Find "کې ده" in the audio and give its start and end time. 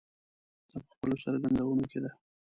1.91-2.11